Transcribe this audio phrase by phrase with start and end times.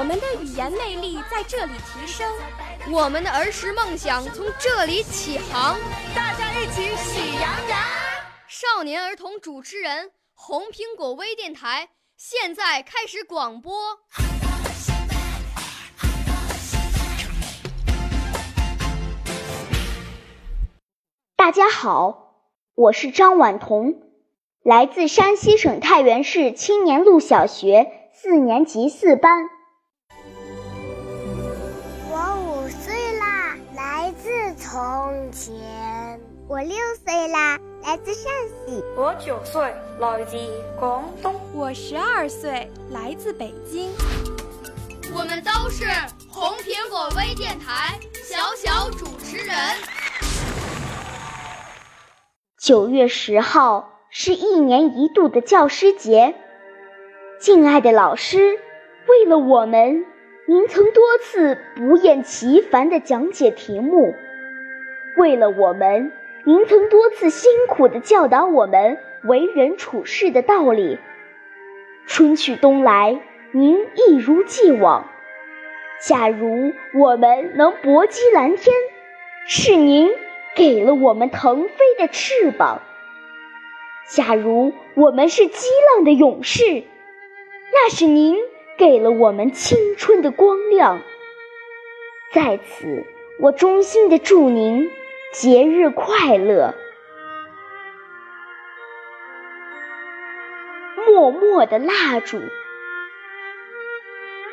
[0.00, 2.26] 我们的语言魅力在这里提升，
[2.90, 5.78] 我们的儿时梦想从这里起航。
[6.16, 7.78] 大家一起喜羊羊。
[8.48, 11.90] 少年儿童主持人，红苹果微电台。
[12.16, 13.74] 现在开始广播。
[21.36, 24.00] 大家好，我是张婉彤，
[24.62, 29.50] 来自山西省太原市青年路小学四年级四班。
[34.70, 35.52] 从前。
[36.46, 37.58] 我六岁啦。
[37.82, 39.60] 来自陕西，我九岁，
[39.98, 40.36] 来自
[40.78, 43.90] 广东，我十二岁，来自北京。
[45.12, 45.86] 我们都是
[46.28, 49.56] 红苹果微电台小小主持人。
[52.56, 56.36] 九月十号是一年一度的教师节，
[57.40, 58.56] 敬爱的老师，
[59.08, 60.06] 为了我们，
[60.46, 64.14] 您曾多次不厌其烦地讲解题目，
[65.16, 66.12] 为了我们。
[66.42, 70.98] 您曾多次辛苦地教导我们为人处事的道理。
[72.06, 73.20] 春去冬来，
[73.52, 75.06] 您一如既往。
[76.00, 78.74] 假如我们能搏击蓝天，
[79.46, 80.10] 是您
[80.56, 82.80] 给了我们腾飞的翅膀；
[84.08, 86.62] 假如我们是激浪的勇士，
[87.70, 88.38] 那是您
[88.78, 91.02] 给了我们青春的光亮。
[92.32, 93.04] 在此，
[93.40, 94.90] 我衷心地祝您。
[95.32, 96.74] 节日快乐！
[101.06, 102.40] 默默的蜡烛，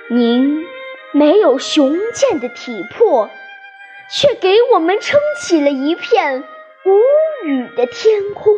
[0.07, 0.67] 您
[1.13, 3.31] 没有雄健的体魄，
[4.11, 6.43] 却给我们撑起了一片
[6.85, 8.53] 无雨的天空。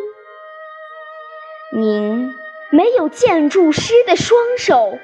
[1.71, 2.35] 您
[2.69, 4.99] 没有建筑师的双手，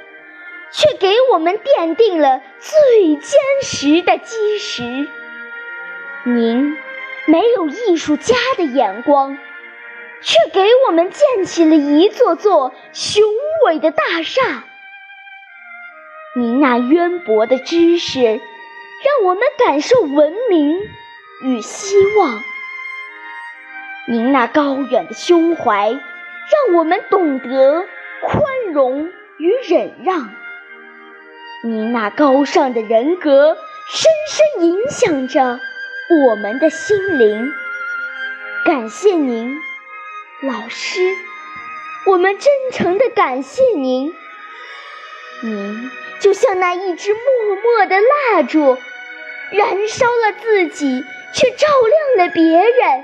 [0.74, 5.08] 却给我们奠定了最坚实的基石。
[6.26, 6.78] 您。
[7.28, 9.38] 没有艺术家的眼光，
[10.22, 13.24] 却给我们建起了一座座雄
[13.66, 14.64] 伟的大厦。
[16.36, 20.80] 您那渊博的知识，让我们感受文明
[21.44, 22.42] 与希望；
[24.08, 27.86] 您那高远的胸怀，让我们懂得
[28.22, 29.10] 宽容
[29.40, 30.30] 与忍让；
[31.64, 33.58] 您那高尚的人格，
[33.90, 35.60] 深深影响着。
[36.08, 37.52] 我们的心灵，
[38.64, 39.58] 感谢您，
[40.44, 41.02] 老师，
[42.06, 44.14] 我们真诚的感谢您。
[45.42, 45.90] 您
[46.20, 48.78] 就像那一支默默的蜡烛，
[49.52, 51.68] 燃烧了自己，却照
[52.18, 53.04] 亮了别人。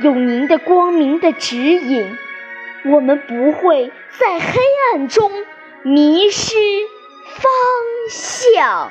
[0.00, 2.18] 有您的光明的指引，
[2.86, 4.60] 我们不会在黑
[4.92, 5.30] 暗中
[5.84, 6.56] 迷失
[7.36, 7.44] 方
[8.10, 8.90] 向。